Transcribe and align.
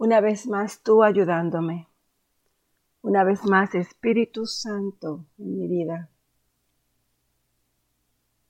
Una 0.00 0.22
vez 0.22 0.46
más 0.46 0.82
tú 0.82 1.02
ayudándome. 1.02 1.86
Una 3.02 3.22
vez 3.22 3.44
más 3.44 3.74
Espíritu 3.74 4.46
Santo 4.46 5.26
en 5.36 5.58
mi 5.58 5.68
vida. 5.68 6.08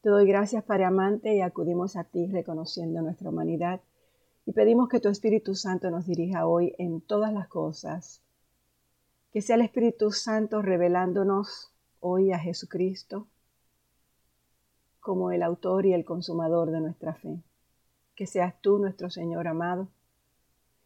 Te 0.01 0.11
doy 0.11 0.29
gracias, 0.29 0.63
Padre 0.63 0.85
amante, 0.85 1.35
y 1.35 1.41
acudimos 1.41 1.97
a 1.97 2.05
ti 2.05 2.29
reconociendo 2.29 3.03
nuestra 3.03 3.31
humanidad 3.31 3.81
y 4.47 4.53
pedimos 4.53 4.89
que 4.89 5.01
tu 5.01 5.09
Espíritu 5.09 5.57
Santo 5.57 5.91
nos 5.91 6.07
dirija 6.07 6.47
hoy 6.47 6.73
en 6.79 7.01
todas 7.01 7.33
las 7.33 7.49
cosas. 7.49 8.23
Que 9.33 9.43
sea 9.43 9.57
el 9.57 9.63
Espíritu 9.63 10.13
Santo 10.13 10.63
revelándonos 10.63 11.73
hoy 11.99 12.31
a 12.31 12.39
Jesucristo 12.39 13.27
como 15.01 15.33
el 15.33 15.43
autor 15.43 15.85
y 15.85 15.95
el 15.95 16.05
consumador 16.05 16.71
de 16.71 16.81
nuestra 16.81 17.15
fe. 17.15 17.43
Que 18.15 18.29
seas 18.29 18.55
tú 18.61 18.79
nuestro 18.79 19.11
Señor 19.11 19.49
amado 19.49 19.89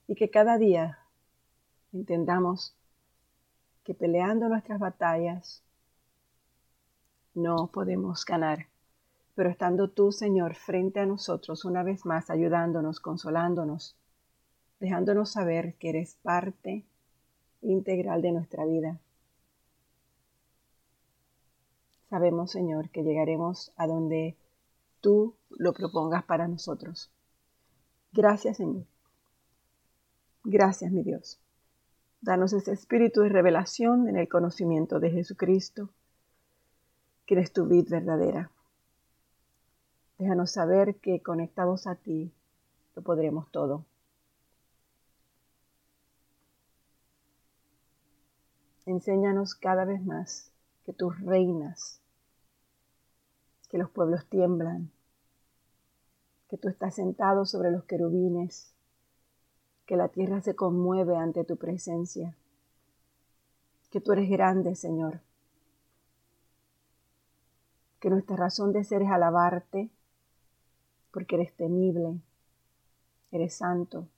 y 0.06 0.14
que 0.14 0.30
cada 0.30 0.58
día 0.58 0.98
entendamos 1.92 2.76
que 3.84 3.94
peleando 3.94 4.48
nuestras 4.48 4.78
batallas 4.78 5.62
no 7.34 7.68
podemos 7.72 8.24
ganar, 8.24 8.68
pero 9.34 9.50
estando 9.50 9.90
tú, 9.90 10.12
Señor, 10.12 10.54
frente 10.54 11.00
a 11.00 11.06
nosotros 11.06 11.64
una 11.64 11.82
vez 11.82 12.06
más, 12.06 12.30
ayudándonos, 12.30 13.00
consolándonos, 13.00 13.96
dejándonos 14.80 15.32
saber 15.32 15.74
que 15.74 15.90
eres 15.90 16.16
parte 16.22 16.84
integral 17.62 18.22
de 18.22 18.32
nuestra 18.32 18.64
vida. 18.64 19.00
Sabemos, 22.08 22.52
Señor, 22.52 22.90
que 22.90 23.02
llegaremos 23.02 23.72
a 23.76 23.86
donde 23.86 24.36
tú 25.00 25.34
lo 25.50 25.72
propongas 25.72 26.22
para 26.24 26.46
nosotros. 26.46 27.10
Gracias, 28.12 28.58
Señor. 28.58 28.84
Gracias, 30.46 30.92
mi 30.92 31.02
Dios. 31.02 31.40
Danos 32.20 32.52
ese 32.52 32.72
espíritu 32.72 33.22
de 33.22 33.30
revelación 33.30 34.08
en 34.08 34.18
el 34.18 34.28
conocimiento 34.28 35.00
de 35.00 35.10
Jesucristo, 35.10 35.88
que 37.24 37.34
eres 37.34 37.50
tu 37.50 37.66
vid 37.66 37.88
verdadera. 37.88 38.50
Déjanos 40.18 40.50
saber 40.50 40.96
que 40.96 41.22
conectados 41.22 41.86
a 41.86 41.94
ti 41.94 42.30
lo 42.94 43.02
podremos 43.02 43.50
todo. 43.50 43.86
Enséñanos 48.84 49.54
cada 49.54 49.86
vez 49.86 50.04
más 50.04 50.52
que 50.84 50.92
tú 50.92 51.08
reinas, 51.08 52.02
que 53.70 53.78
los 53.78 53.88
pueblos 53.88 54.26
tiemblan, 54.26 54.90
que 56.50 56.58
tú 56.58 56.68
estás 56.68 56.94
sentado 56.96 57.46
sobre 57.46 57.70
los 57.70 57.84
querubines, 57.84 58.73
que 59.86 59.96
la 59.96 60.08
tierra 60.08 60.40
se 60.40 60.54
conmueve 60.54 61.16
ante 61.16 61.44
tu 61.44 61.56
presencia, 61.56 62.34
que 63.90 64.00
tú 64.00 64.12
eres 64.12 64.30
grande, 64.30 64.74
Señor, 64.74 65.20
que 68.00 68.10
nuestra 68.10 68.36
razón 68.36 68.72
de 68.72 68.84
ser 68.84 69.02
es 69.02 69.10
alabarte, 69.10 69.90
porque 71.12 71.36
eres 71.36 71.54
temible, 71.54 72.18
eres 73.30 73.54
santo. 73.54 74.08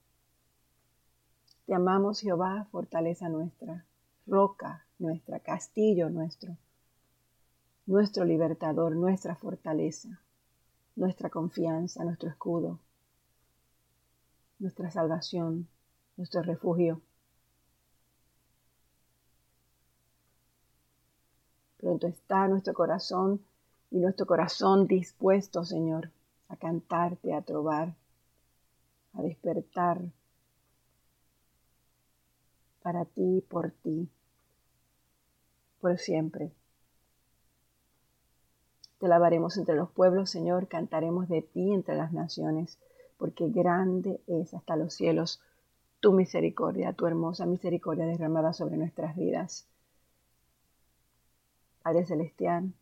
Te 1.67 1.75
amamos, 1.75 2.21
Jehová, 2.21 2.67
fortaleza 2.71 3.29
nuestra, 3.29 3.85
roca 4.27 4.87
nuestra, 4.99 5.41
castillo 5.41 6.09
nuestro, 6.09 6.57
nuestro 7.87 8.25
libertador, 8.25 8.97
nuestra 8.97 9.35
fortaleza, 9.35 10.21
nuestra 10.95 11.29
confianza, 11.29 12.05
nuestro 12.05 12.31
escudo 12.31 12.79
nuestra 14.59 14.91
salvación, 14.91 15.69
nuestro 16.17 16.43
refugio. 16.43 17.01
Pronto 21.79 22.07
está 22.07 22.49
nuestro 22.49 22.75
corazón 22.75 23.41
y 23.91 23.99
nuestro 23.99 24.27
corazón 24.27 24.87
dispuesto, 24.87 25.65
Señor, 25.65 26.11
a 26.49 26.57
cantarte, 26.57 27.35
a 27.35 27.43
trobar, 27.43 27.95
a 29.13 29.23
despertar 29.23 30.01
para 32.83 33.05
ti, 33.05 33.45
por 33.49 33.71
ti, 33.71 34.09
por 35.81 35.99
siempre. 35.99 36.53
Te 38.99 39.09
lavaremos 39.09 39.57
entre 39.59 39.77
los 39.77 39.91
pueblos, 39.91 40.31
Señor, 40.31 40.69
cantaremos 40.69 41.29
de 41.29 41.43
ti 41.43 41.73
entre 41.73 41.97
las 41.97 42.13
naciones 42.13 42.79
porque 43.17 43.49
grande 43.49 44.21
es 44.27 44.55
hasta 44.55 44.77
los 44.77 44.95
cielos 44.95 45.41
tu 46.01 46.13
misericordia, 46.13 46.93
tu 46.93 47.07
hermosa 47.07 47.47
misericordia 47.47 48.07
derramada 48.07 48.53
sobre 48.53 48.77
nuestras 48.77 49.17
vidas. 49.17 49.67
Padre 51.83 52.05
Celestial, 52.05 52.73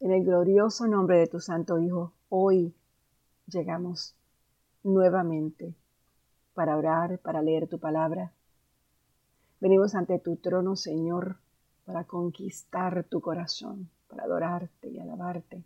en 0.00 0.12
el 0.12 0.24
glorioso 0.24 0.86
nombre 0.86 1.18
de 1.18 1.26
tu 1.26 1.40
Santo 1.40 1.78
Hijo, 1.78 2.12
hoy 2.28 2.74
llegamos 3.46 4.14
nuevamente 4.82 5.74
para 6.54 6.76
orar, 6.76 7.18
para 7.18 7.42
leer 7.42 7.68
tu 7.68 7.78
palabra. 7.78 8.32
Venimos 9.60 9.94
ante 9.94 10.18
tu 10.18 10.36
trono, 10.36 10.76
Señor, 10.76 11.36
para 11.84 12.04
conquistar 12.04 13.04
tu 13.04 13.20
corazón, 13.20 13.90
para 14.08 14.24
adorarte 14.24 14.88
y 14.88 14.98
alabarte 14.98 15.64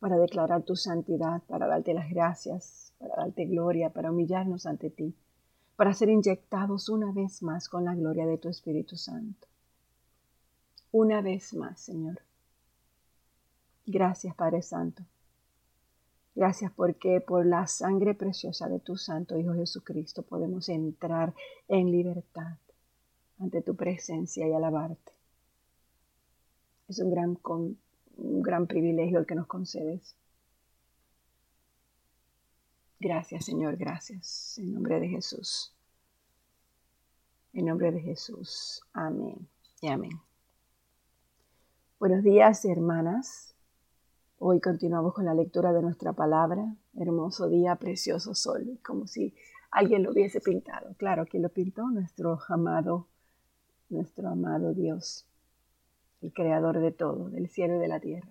para 0.00 0.16
declarar 0.16 0.62
tu 0.62 0.76
santidad, 0.76 1.42
para 1.42 1.66
darte 1.66 1.94
las 1.94 2.08
gracias, 2.10 2.92
para 2.98 3.16
darte 3.16 3.46
gloria, 3.46 3.90
para 3.90 4.10
humillarnos 4.10 4.66
ante 4.66 4.90
ti, 4.90 5.14
para 5.76 5.94
ser 5.94 6.08
inyectados 6.08 6.88
una 6.88 7.12
vez 7.12 7.42
más 7.42 7.68
con 7.68 7.84
la 7.84 7.94
gloria 7.94 8.26
de 8.26 8.38
tu 8.38 8.48
Espíritu 8.48 8.96
Santo. 8.96 9.46
Una 10.90 11.20
vez 11.20 11.54
más, 11.54 11.80
Señor. 11.80 12.20
Gracias, 13.86 14.34
Padre 14.34 14.62
Santo. 14.62 15.02
Gracias 16.34 16.70
porque 16.72 17.20
por 17.20 17.44
la 17.44 17.66
sangre 17.66 18.14
preciosa 18.14 18.68
de 18.68 18.78
tu 18.78 18.96
Santo 18.96 19.36
Hijo 19.36 19.54
Jesucristo 19.54 20.22
podemos 20.22 20.68
entrar 20.68 21.34
en 21.66 21.90
libertad 21.90 22.58
ante 23.40 23.60
tu 23.60 23.74
presencia 23.74 24.46
y 24.46 24.52
alabarte. 24.52 25.12
Es 26.88 27.00
un 27.00 27.10
gran 27.10 27.34
un 28.18 28.42
gran 28.42 28.66
privilegio 28.66 29.18
el 29.18 29.26
que 29.26 29.34
nos 29.34 29.46
concedes. 29.46 30.14
Gracias, 33.00 33.44
Señor, 33.44 33.76
gracias. 33.76 34.58
En 34.58 34.74
nombre 34.74 35.00
de 35.00 35.08
Jesús. 35.08 35.72
En 37.52 37.66
nombre 37.66 37.92
de 37.92 38.00
Jesús. 38.00 38.82
Amén 38.92 39.48
y 39.80 39.88
amén. 39.88 40.20
Buenos 42.00 42.22
días, 42.22 42.64
hermanas. 42.64 43.54
Hoy 44.40 44.60
continuamos 44.60 45.14
con 45.14 45.24
la 45.24 45.34
lectura 45.34 45.72
de 45.72 45.82
nuestra 45.82 46.12
palabra. 46.12 46.76
Hermoso 46.96 47.48
día, 47.48 47.76
precioso 47.76 48.34
sol, 48.34 48.78
como 48.84 49.06
si 49.06 49.34
alguien 49.70 50.02
lo 50.02 50.10
hubiese 50.10 50.40
pintado. 50.40 50.94
Claro, 50.96 51.26
¿quién 51.26 51.42
lo 51.44 51.48
pintó? 51.48 51.88
Nuestro 51.88 52.38
amado, 52.48 53.06
nuestro 53.88 54.28
amado 54.28 54.74
Dios 54.74 55.27
el 56.20 56.32
creador 56.32 56.80
de 56.80 56.92
todo, 56.92 57.30
del 57.30 57.48
cielo 57.48 57.76
y 57.76 57.78
de 57.78 57.88
la 57.88 58.00
tierra. 58.00 58.28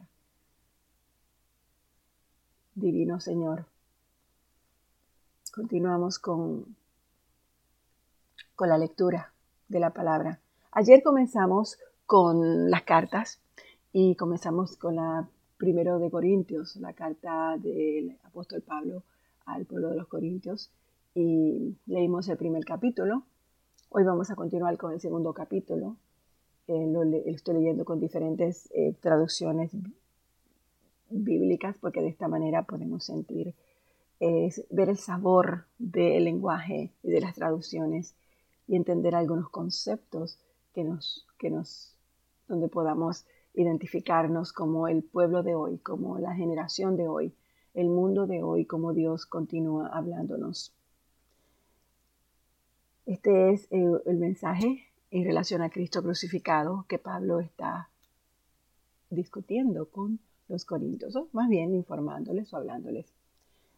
Divino 2.75 3.19
Señor. 3.19 3.65
Continuamos 5.53 6.19
con, 6.19 6.75
con 8.55 8.69
la 8.69 8.77
lectura 8.77 9.33
de 9.67 9.79
la 9.79 9.91
palabra. 9.91 10.39
Ayer 10.71 11.01
comenzamos 11.01 11.77
con 12.05 12.69
las 12.69 12.83
cartas 12.83 13.41
y 13.91 14.15
comenzamos 14.15 14.77
con 14.77 14.97
la 14.97 15.27
primero 15.57 15.97
de 15.97 16.11
Corintios, 16.11 16.75
la 16.75 16.93
carta 16.93 17.57
del 17.57 18.17
apóstol 18.23 18.61
Pablo 18.61 19.03
al 19.45 19.65
pueblo 19.65 19.89
de 19.89 19.95
los 19.95 20.07
Corintios 20.07 20.69
y 21.15 21.75
leímos 21.87 22.27
el 22.29 22.37
primer 22.37 22.63
capítulo. 22.63 23.23
Hoy 23.89 24.03
vamos 24.03 24.29
a 24.29 24.35
continuar 24.35 24.77
con 24.77 24.93
el 24.93 25.01
segundo 25.01 25.33
capítulo 25.33 25.97
eh, 26.67 26.87
lo, 26.87 27.03
estoy 27.25 27.55
leyendo 27.55 27.85
con 27.85 27.99
diferentes 27.99 28.69
eh, 28.73 28.93
traducciones 28.99 29.71
bíblicas 31.09 31.77
porque 31.79 32.01
de 32.01 32.09
esta 32.09 32.27
manera 32.27 32.63
podemos 32.63 33.05
sentir, 33.05 33.55
ver 34.19 34.89
el 34.89 34.97
sabor 34.97 35.65
del 35.77 36.23
lenguaje 36.23 36.91
y 37.03 37.11
de 37.11 37.21
las 37.21 37.35
traducciones 37.35 38.15
y 38.67 38.75
entender 38.75 39.15
algunos 39.15 39.49
conceptos 39.49 40.39
que 40.73 40.83
nos, 40.83 41.25
que 41.37 41.49
nos, 41.49 41.95
donde 42.47 42.67
podamos 42.67 43.25
identificarnos 43.57 44.53
como 44.53 44.87
el 44.87 45.03
pueblo 45.03 45.41
de 45.41 45.55
hoy, 45.55 45.79
como 45.79 46.19
la 46.19 46.35
generación 46.35 46.95
de 46.95 47.07
hoy, 47.07 47.33
el 47.73 47.89
mundo 47.89 48.27
de 48.27 48.43
hoy, 48.43 48.65
como 48.65 48.93
Dios 48.93 49.25
continúa 49.25 49.87
hablándonos. 49.87 50.73
Este 53.07 53.51
es 53.51 53.67
eh, 53.71 53.83
el 54.05 54.17
mensaje 54.17 54.83
en 55.11 55.25
relación 55.25 55.61
a 55.61 55.69
Cristo 55.69 56.01
crucificado 56.03 56.85
que 56.87 56.99
Pablo 56.99 57.39
está 57.39 57.89
discutiendo 59.09 59.89
con 59.89 60.19
los 60.47 60.65
corintios, 60.65 61.15
o 61.15 61.27
más 61.31 61.49
bien 61.49 61.73
informándoles 61.73 62.53
o 62.53 62.57
hablándoles. 62.57 63.13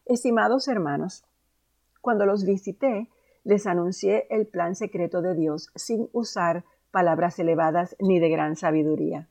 Estimados 0.06 0.68
hermanos, 0.68 1.24
cuando 2.00 2.26
los 2.26 2.44
visité, 2.44 3.08
les 3.44 3.66
anuncié 3.66 4.26
el 4.30 4.46
plan 4.46 4.74
secreto 4.74 5.22
de 5.22 5.34
Dios 5.34 5.70
sin 5.74 6.08
usar 6.12 6.64
palabras 6.90 7.38
elevadas 7.38 7.96
ni 7.98 8.18
de 8.18 8.28
gran 8.28 8.56
sabiduría. 8.56 9.28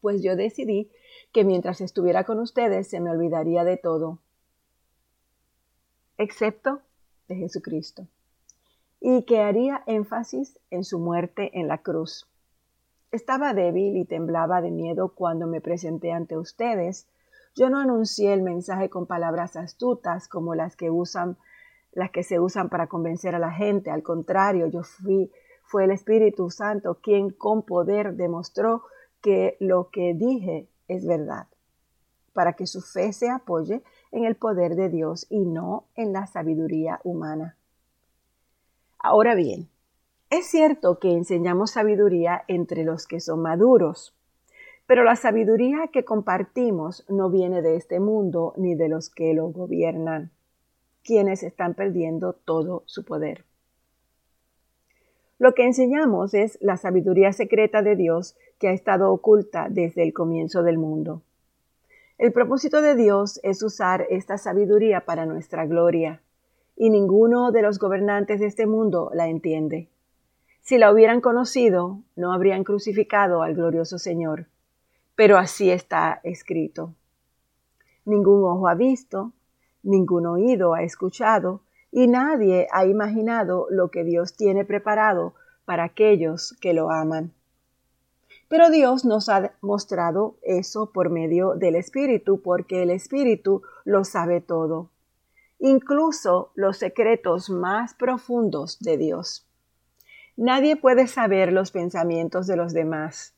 Pues 0.00 0.22
yo 0.22 0.36
decidí 0.36 0.90
que 1.32 1.44
mientras 1.44 1.80
estuviera 1.80 2.24
con 2.24 2.40
ustedes 2.40 2.88
se 2.88 3.00
me 3.00 3.10
olvidaría 3.10 3.64
de 3.64 3.76
todo, 3.76 4.18
excepto 6.18 6.80
de 7.28 7.36
Jesucristo, 7.36 8.06
y 9.00 9.24
que 9.24 9.40
haría 9.40 9.82
énfasis 9.86 10.58
en 10.70 10.84
su 10.84 10.98
muerte 10.98 11.58
en 11.58 11.68
la 11.68 11.78
cruz. 11.78 12.28
Estaba 13.10 13.54
débil 13.54 13.96
y 13.96 14.04
temblaba 14.04 14.60
de 14.60 14.70
miedo 14.70 15.14
cuando 15.14 15.46
me 15.46 15.60
presenté 15.60 16.12
ante 16.12 16.36
ustedes. 16.36 17.08
Yo 17.56 17.70
no 17.70 17.78
anuncié 17.78 18.32
el 18.32 18.42
mensaje 18.42 18.88
con 18.88 19.06
palabras 19.06 19.56
astutas 19.56 20.28
como 20.28 20.54
las 20.54 20.76
que 20.76 20.90
usan 20.90 21.36
las 21.92 22.12
que 22.12 22.22
se 22.22 22.38
usan 22.38 22.68
para 22.68 22.86
convencer 22.86 23.34
a 23.34 23.40
la 23.40 23.50
gente. 23.50 23.90
Al 23.90 24.04
contrario, 24.04 24.68
yo 24.68 24.84
fui 24.84 25.32
fue 25.70 25.84
el 25.84 25.92
Espíritu 25.92 26.50
Santo 26.50 26.98
quien 27.00 27.30
con 27.30 27.62
poder 27.62 28.14
demostró 28.14 28.82
que 29.22 29.56
lo 29.60 29.88
que 29.90 30.14
dije 30.14 30.68
es 30.88 31.06
verdad, 31.06 31.46
para 32.32 32.54
que 32.54 32.66
su 32.66 32.80
fe 32.80 33.12
se 33.12 33.30
apoye 33.30 33.84
en 34.10 34.24
el 34.24 34.34
poder 34.34 34.74
de 34.74 34.88
Dios 34.88 35.28
y 35.30 35.46
no 35.46 35.84
en 35.94 36.12
la 36.12 36.26
sabiduría 36.26 37.00
humana. 37.04 37.56
Ahora 39.02 39.34
bien, 39.34 39.70
es 40.28 40.46
cierto 40.50 40.98
que 40.98 41.12
enseñamos 41.12 41.70
sabiduría 41.70 42.44
entre 42.48 42.84
los 42.84 43.06
que 43.06 43.18
son 43.18 43.40
maduros, 43.40 44.14
pero 44.86 45.04
la 45.04 45.16
sabiduría 45.16 45.88
que 45.90 46.04
compartimos 46.04 47.06
no 47.08 47.30
viene 47.30 47.62
de 47.62 47.76
este 47.76 47.98
mundo 47.98 48.52
ni 48.58 48.74
de 48.74 48.90
los 48.90 49.08
que 49.08 49.32
lo 49.32 49.46
gobiernan, 49.48 50.30
quienes 51.02 51.42
están 51.42 51.72
perdiendo 51.72 52.34
todo 52.34 52.82
su 52.84 53.06
poder. 53.06 53.46
Lo 55.38 55.54
que 55.54 55.64
enseñamos 55.64 56.34
es 56.34 56.58
la 56.60 56.76
sabiduría 56.76 57.32
secreta 57.32 57.80
de 57.80 57.96
Dios 57.96 58.36
que 58.58 58.68
ha 58.68 58.72
estado 58.72 59.10
oculta 59.10 59.68
desde 59.70 60.02
el 60.02 60.12
comienzo 60.12 60.62
del 60.62 60.76
mundo. 60.76 61.22
El 62.18 62.32
propósito 62.32 62.82
de 62.82 62.96
Dios 62.96 63.40
es 63.42 63.62
usar 63.62 64.06
esta 64.10 64.36
sabiduría 64.36 65.06
para 65.06 65.24
nuestra 65.24 65.64
gloria, 65.64 66.20
y 66.80 66.88
ninguno 66.88 67.52
de 67.52 67.60
los 67.60 67.78
gobernantes 67.78 68.40
de 68.40 68.46
este 68.46 68.66
mundo 68.66 69.10
la 69.12 69.28
entiende. 69.28 69.90
Si 70.62 70.78
la 70.78 70.90
hubieran 70.90 71.20
conocido, 71.20 71.98
no 72.16 72.32
habrían 72.32 72.64
crucificado 72.64 73.42
al 73.42 73.54
glorioso 73.54 73.98
Señor. 73.98 74.46
Pero 75.14 75.36
así 75.36 75.70
está 75.70 76.22
escrito. 76.24 76.94
Ningún 78.06 78.42
ojo 78.44 78.66
ha 78.66 78.74
visto, 78.74 79.34
ningún 79.82 80.24
oído 80.24 80.72
ha 80.72 80.82
escuchado, 80.82 81.60
y 81.92 82.08
nadie 82.08 82.66
ha 82.72 82.86
imaginado 82.86 83.66
lo 83.68 83.90
que 83.90 84.02
Dios 84.02 84.34
tiene 84.34 84.64
preparado 84.64 85.34
para 85.66 85.84
aquellos 85.84 86.56
que 86.62 86.72
lo 86.72 86.90
aman. 86.90 87.34
Pero 88.48 88.70
Dios 88.70 89.04
nos 89.04 89.28
ha 89.28 89.52
mostrado 89.60 90.36
eso 90.40 90.92
por 90.92 91.10
medio 91.10 91.56
del 91.56 91.74
Espíritu, 91.74 92.40
porque 92.40 92.82
el 92.82 92.88
Espíritu 92.88 93.60
lo 93.84 94.04
sabe 94.04 94.40
todo, 94.40 94.88
incluso 95.60 96.50
los 96.56 96.78
secretos 96.78 97.48
más 97.48 97.94
profundos 97.94 98.80
de 98.80 98.96
Dios. 98.96 99.46
Nadie 100.36 100.76
puede 100.76 101.06
saber 101.06 101.52
los 101.52 101.70
pensamientos 101.70 102.46
de 102.46 102.56
los 102.56 102.72
demás. 102.72 103.34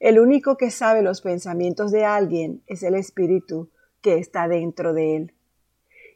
El 0.00 0.18
único 0.18 0.56
que 0.56 0.70
sabe 0.70 1.02
los 1.02 1.20
pensamientos 1.20 1.90
de 1.90 2.04
alguien 2.04 2.62
es 2.66 2.82
el 2.82 2.94
Espíritu 2.94 3.70
que 4.00 4.18
está 4.18 4.48
dentro 4.48 4.94
de 4.94 5.16
él. 5.16 5.34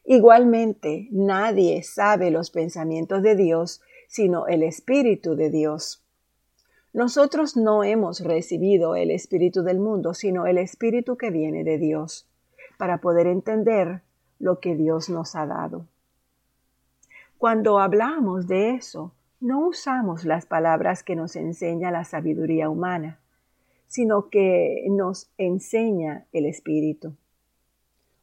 Igualmente, 0.04 1.08
nadie 1.10 1.82
sabe 1.82 2.30
los 2.30 2.50
pensamientos 2.50 3.22
de 3.22 3.34
Dios 3.34 3.82
sino 4.12 4.46
el 4.46 4.62
Espíritu 4.62 5.36
de 5.36 5.48
Dios. 5.48 6.04
Nosotros 6.92 7.56
no 7.56 7.82
hemos 7.82 8.20
recibido 8.20 8.94
el 8.94 9.10
Espíritu 9.10 9.62
del 9.62 9.80
mundo, 9.80 10.12
sino 10.12 10.46
el 10.46 10.58
Espíritu 10.58 11.16
que 11.16 11.30
viene 11.30 11.64
de 11.64 11.78
Dios, 11.78 12.28
para 12.76 12.98
poder 12.98 13.26
entender 13.26 14.02
lo 14.42 14.58
que 14.58 14.74
Dios 14.74 15.08
nos 15.08 15.36
ha 15.36 15.46
dado. 15.46 15.86
Cuando 17.38 17.78
hablamos 17.78 18.48
de 18.48 18.74
eso, 18.74 19.14
no 19.40 19.68
usamos 19.68 20.24
las 20.24 20.46
palabras 20.46 21.04
que 21.04 21.14
nos 21.14 21.36
enseña 21.36 21.92
la 21.92 22.04
sabiduría 22.04 22.68
humana, 22.68 23.20
sino 23.86 24.30
que 24.30 24.84
nos 24.90 25.30
enseña 25.38 26.26
el 26.32 26.46
Espíritu. 26.46 27.14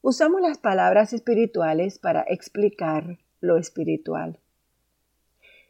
Usamos 0.02 0.42
las 0.42 0.58
palabras 0.58 1.14
espirituales 1.14 2.00
para 2.00 2.22
explicar 2.28 3.18
lo 3.40 3.58
espiritual. 3.58 4.40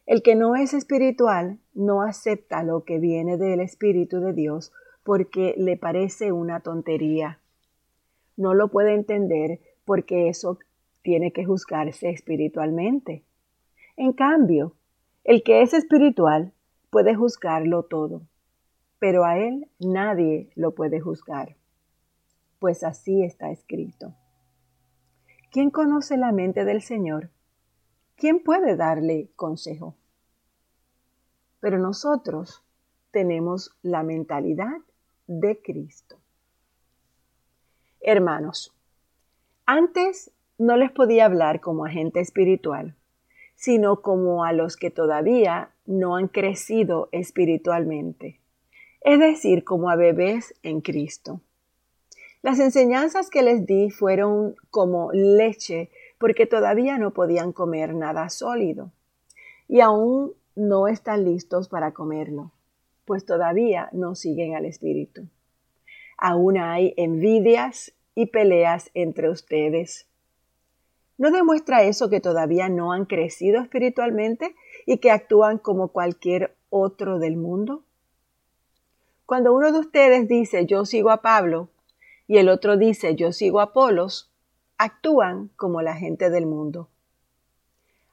El 0.08 0.24
que 0.24 0.36
no 0.36 0.56
es 0.56 0.74
espiritual 0.74 1.60
no 1.76 2.02
acepta 2.02 2.64
lo 2.64 2.86
que 2.86 2.98
viene 2.98 3.38
del 3.38 3.60
Espíritu 3.60 4.20
de 4.20 4.34
Dios 4.34 4.72
porque 5.04 5.54
le 5.58 5.78
parece 5.78 6.32
una 6.32 6.62
tontería. 6.62 7.40
No 8.36 8.56
lo 8.56 8.70
puede 8.70 8.96
entender 8.96 9.60
porque 9.90 10.30
eso 10.30 10.60
tiene 11.02 11.34
que 11.34 11.44
juzgarse 11.44 12.12
espiritualmente. 12.12 13.24
En 13.98 14.14
cambio, 14.14 14.76
el 15.24 15.42
que 15.42 15.64
es 15.64 15.74
espiritual 15.74 16.54
puede 16.92 17.16
juzgarlo 17.16 17.82
todo, 17.84 18.22
pero 19.00 19.26
a 19.26 19.40
él 19.40 19.68
nadie 19.80 20.52
lo 20.56 20.76
puede 20.76 21.00
juzgar 21.00 21.56
pues 22.60 22.84
así 22.84 23.24
está 23.24 23.50
escrito. 23.52 24.14
¿Quién 25.52 25.72
conoce 25.72 26.18
la 26.18 26.32
mente 26.32 26.66
del 26.66 26.82
Señor? 26.82 27.32
¿Quién 28.16 28.44
puede 28.44 28.76
darle 28.76 29.32
consejo? 29.36 29.96
Pero 31.62 31.80
nosotros 31.80 32.64
tenemos 33.12 33.76
la 33.82 34.04
mentalidad 34.04 34.78
de 35.26 35.62
Cristo. 35.62 36.20
Hermanos, 38.02 38.76
antes 39.70 40.32
no 40.58 40.78
les 40.78 40.92
podía 40.92 41.26
hablar 41.26 41.62
como 41.62 41.86
agente 41.86 42.22
espiritual, 42.22 42.96
sino 43.56 44.02
como 44.02 44.44
a 44.44 44.52
los 44.52 44.78
que 44.78 44.90
todavía 44.90 45.70
no 45.86 46.16
han 46.16 46.28
crecido 46.28 47.08
espiritualmente, 47.12 48.40
es 49.02 49.20
decir, 49.20 49.64
como 49.64 49.92
a 49.92 49.96
bebés 49.96 50.56
en 50.64 50.82
Cristo. 50.82 51.42
Las 52.42 52.60
enseñanzas 52.60 53.30
que 53.30 53.44
les 53.44 53.68
di 53.68 53.92
fueron 53.92 54.56
como 54.72 55.12
leche 55.12 55.92
porque 56.18 56.48
todavía 56.48 56.98
no 56.98 57.14
podían 57.14 57.54
comer 57.54 57.94
nada 57.94 58.28
sólido 58.30 58.92
y 59.68 59.82
aún 59.82 60.34
no 60.56 60.88
están 60.88 61.26
listos 61.26 61.70
para 61.70 61.94
comerlo, 61.94 62.54
pues 63.06 63.24
todavía 63.24 63.90
no 63.92 64.16
siguen 64.16 64.56
al 64.56 64.66
Espíritu. 64.66 65.28
Aún 66.18 66.58
hay 66.58 66.96
envidias 66.98 67.94
y 68.20 68.26
peleas 68.26 68.92
entre 68.96 69.30
ustedes. 69.30 70.06
¿No 71.18 71.32
demuestra 71.32 71.84
eso 71.84 72.10
que 72.10 72.20
todavía 72.20 72.68
no 72.68 72.92
han 72.92 73.06
crecido 73.06 73.62
espiritualmente 73.62 74.58
y 74.86 74.98
que 74.98 75.10
actúan 75.10 75.58
como 75.58 75.88
cualquier 75.88 76.54
otro 76.70 77.18
del 77.18 77.38
mundo? 77.38 77.82
Cuando 79.26 79.54
uno 79.54 79.72
de 79.72 79.80
ustedes 79.80 80.28
dice 80.28 80.66
yo 80.66 80.84
sigo 80.84 81.12
a 81.12 81.22
Pablo, 81.22 81.70
y 82.28 82.40
el 82.40 82.50
otro 82.50 82.76
dice 82.76 83.16
yo 83.16 83.32
sigo 83.32 83.62
a 83.62 83.72
Apolos, 83.72 84.30
actúan 84.78 85.50
como 85.56 85.82
la 85.82 85.96
gente 85.96 86.30
del 86.30 86.46
mundo. 86.46 86.90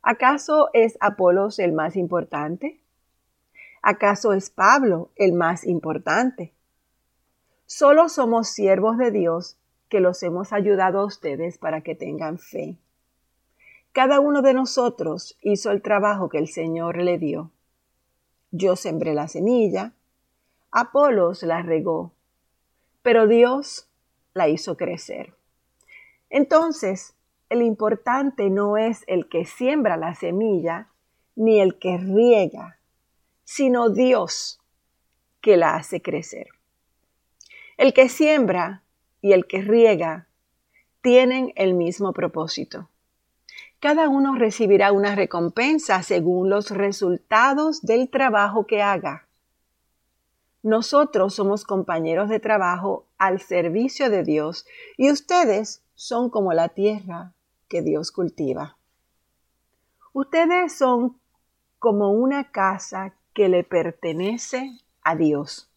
¿Acaso 0.03 0.71
es 0.73 0.97
Apolos 1.01 1.59
el 1.59 1.73
más 1.73 1.97
importante? 1.97 2.79
¿Acaso 3.83 4.35
es 4.35 4.51
Pablo 4.51 5.11
el 5.17 5.33
más 5.33 5.67
importante? 5.67 6.53
Solo 7.67 8.09
somos 8.09 8.51
siervos 8.51 8.99
de 8.99 9.11
Dios 9.11 9.57
que 9.88 10.00
los 10.00 10.23
hemos 10.23 10.52
ayudado 10.52 11.00
a 11.00 11.05
ustedes 11.05 11.59
para 11.59 11.81
que 11.81 11.95
tengan 11.95 12.38
fe. 12.38 12.78
Cada 13.93 14.21
uno 14.21 14.43
de 14.43 14.52
nosotros 14.52 15.38
hizo 15.40 15.71
el 15.71 15.83
trabajo 15.83 16.28
que 16.28 16.38
el 16.38 16.49
Señor 16.49 16.99
le 16.99 17.19
dio. 17.19 17.50
Yo 18.50 18.76
sembré 18.76 19.14
la 19.14 19.28
semilla, 19.28 19.93
Apolos 20.71 21.43
la 21.43 21.62
regó, 21.62 22.12
pero 23.02 23.26
Dios 23.26 23.88
la 24.35 24.49
hizo 24.49 24.76
crecer. 24.76 25.35
Entonces, 26.28 27.14
el 27.49 27.62
importante 27.62 28.50
no 28.50 28.76
es 28.76 29.05
el 29.07 29.28
que 29.28 29.47
siembra 29.47 29.97
la 29.97 30.14
semilla 30.14 30.88
ni 31.35 31.61
el 31.61 31.78
que 31.78 31.97
riega, 31.97 32.78
sino 33.45 33.88
Dios 33.88 34.61
que 35.40 35.57
la 35.57 35.76
hace 35.76 36.02
crecer. 36.02 36.49
El 37.78 37.95
que 37.95 38.09
siembra 38.09 38.83
y 39.21 39.33
el 39.33 39.47
que 39.47 39.63
riega 39.63 40.29
tienen 41.01 41.53
el 41.57 41.75
mismo 41.75 42.13
propósito. 42.13 42.89
Cada 43.79 44.09
uno 44.09 44.35
recibirá 44.35 44.93
una 44.93 45.15
recompensa 45.15 46.03
según 46.03 46.49
los 46.49 46.71
resultados 46.71 47.83
del 47.83 48.09
trabajo 48.09 48.67
que 48.67 48.83
haga. 48.83 49.27
Nosotros 50.63 51.35
somos 51.35 51.65
compañeros 51.65 52.29
de 52.29 52.41
trabajo 52.41 53.07
al 53.19 53.41
servicio 53.41 54.11
de 54.11 54.25
Dios 54.25 54.67
y 54.97 55.13
ustedes 55.13 55.85
son 55.95 56.31
como 56.31 56.53
la 56.53 56.71
tierra 56.71 57.35
que 57.69 57.83
Dios 57.83 58.11
cultiva. 58.11 58.77
Ustedes 60.13 60.77
son 60.77 61.21
como 61.79 62.11
una 62.11 62.51
casa 62.51 63.15
que 63.35 63.49
le 63.49 63.63
pertenece 63.63 64.81
a 65.03 65.15
Dios. 65.15 65.71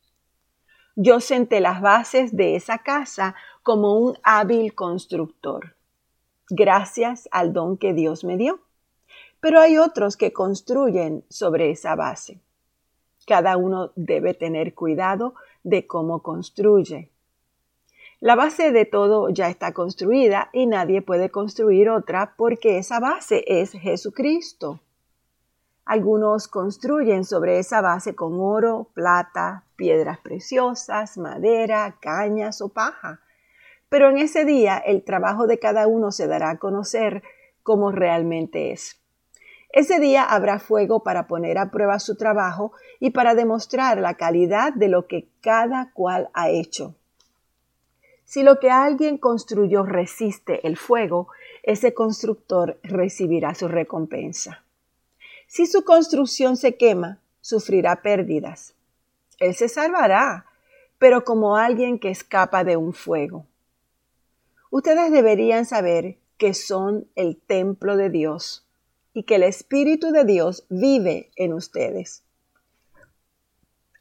Yo 1.01 1.21
senté 1.21 1.61
las 1.61 1.79
bases 1.79 2.35
de 2.35 2.57
esa 2.57 2.79
casa 2.79 3.33
como 3.63 3.97
un 3.97 4.17
hábil 4.21 4.75
constructor, 4.75 5.77
gracias 6.49 7.29
al 7.31 7.53
don 7.53 7.77
que 7.77 7.93
Dios 7.93 8.25
me 8.25 8.35
dio. 8.35 8.59
Pero 9.39 9.61
hay 9.61 9.77
otros 9.77 10.17
que 10.17 10.33
construyen 10.33 11.23
sobre 11.29 11.71
esa 11.71 11.95
base. 11.95 12.41
Cada 13.25 13.55
uno 13.55 13.93
debe 13.95 14.33
tener 14.33 14.73
cuidado 14.75 15.35
de 15.63 15.87
cómo 15.87 16.21
construye. 16.21 17.09
La 18.19 18.35
base 18.35 18.73
de 18.73 18.83
todo 18.83 19.29
ya 19.29 19.47
está 19.47 19.71
construida 19.71 20.49
y 20.51 20.65
nadie 20.65 21.01
puede 21.01 21.29
construir 21.29 21.89
otra 21.89 22.33
porque 22.35 22.77
esa 22.77 22.99
base 22.99 23.45
es 23.47 23.71
Jesucristo. 23.71 24.81
Algunos 25.85 26.49
construyen 26.49 27.23
sobre 27.23 27.57
esa 27.57 27.79
base 27.79 28.15
con 28.15 28.37
oro, 28.41 28.89
plata, 28.93 29.63
piedras 29.79 30.19
preciosas, 30.19 31.17
madera, 31.17 31.95
cañas 32.01 32.61
o 32.61 32.67
paja. 32.67 33.21
Pero 33.87 34.09
en 34.09 34.17
ese 34.17 34.43
día 34.43 34.77
el 34.77 35.03
trabajo 35.03 35.47
de 35.47 35.57
cada 35.57 35.87
uno 35.87 36.11
se 36.11 36.27
dará 36.27 36.49
a 36.49 36.57
conocer 36.57 37.23
como 37.63 37.93
realmente 37.93 38.73
es. 38.73 38.99
Ese 39.71 39.99
día 39.99 40.23
habrá 40.25 40.59
fuego 40.59 41.01
para 41.01 41.27
poner 41.27 41.57
a 41.57 41.71
prueba 41.71 41.99
su 41.99 42.17
trabajo 42.17 42.73
y 42.99 43.11
para 43.11 43.35
demostrar 43.35 43.99
la 43.99 44.15
calidad 44.15 44.73
de 44.73 44.89
lo 44.89 45.07
que 45.07 45.29
cada 45.41 45.91
cual 45.93 46.29
ha 46.33 46.49
hecho. 46.49 46.95
Si 48.25 48.43
lo 48.43 48.59
que 48.59 48.69
alguien 48.69 49.17
construyó 49.17 49.83
resiste 49.83 50.67
el 50.67 50.75
fuego, 50.75 51.29
ese 51.63 51.93
constructor 51.93 52.79
recibirá 52.83 53.55
su 53.55 53.69
recompensa. 53.69 54.63
Si 55.47 55.65
su 55.65 55.83
construcción 55.85 56.57
se 56.57 56.75
quema, 56.75 57.19
sufrirá 57.39 58.01
pérdidas. 58.01 58.73
Él 59.39 59.55
se 59.55 59.69
salvará, 59.69 60.45
pero 60.97 61.23
como 61.23 61.55
alguien 61.55 61.99
que 61.99 62.09
escapa 62.09 62.63
de 62.63 62.77
un 62.77 62.93
fuego. 62.93 63.47
Ustedes 64.69 65.11
deberían 65.11 65.65
saber 65.65 66.17
que 66.37 66.53
son 66.53 67.07
el 67.15 67.37
templo 67.37 67.97
de 67.97 68.09
Dios 68.09 68.67
y 69.13 69.23
que 69.23 69.35
el 69.35 69.43
Espíritu 69.43 70.11
de 70.11 70.25
Dios 70.25 70.65
vive 70.69 71.31
en 71.35 71.53
ustedes. 71.53 72.23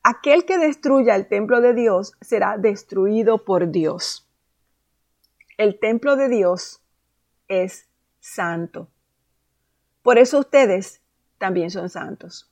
Aquel 0.02 0.45
que 0.45 0.59
destruya 0.59 1.16
el 1.16 1.28
templo 1.28 1.61
de 1.61 1.75
Dios 1.75 2.12
será 2.21 2.57
destruido 2.57 3.45
por 3.45 3.71
Dios. 3.71 4.28
El 5.57 5.78
templo 5.78 6.16
de 6.16 6.28
Dios 6.28 6.80
es 7.49 7.88
santo. 8.21 8.88
Por 10.02 10.18
eso 10.18 10.38
ustedes 10.38 11.02
también 11.38 11.71
son 11.71 11.88
santos. 11.90 12.50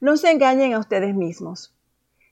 No 0.00 0.16
se 0.16 0.30
engañen 0.30 0.72
a 0.72 0.78
ustedes 0.78 1.14
mismos. 1.14 1.76